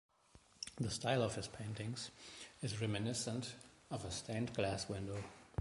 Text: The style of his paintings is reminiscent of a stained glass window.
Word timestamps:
The 0.77 0.89
style 0.89 1.21
of 1.21 1.35
his 1.35 1.47
paintings 1.47 2.09
is 2.63 2.81
reminiscent 2.81 3.53
of 3.91 4.03
a 4.03 4.09
stained 4.09 4.51
glass 4.55 4.89
window. 4.89 5.23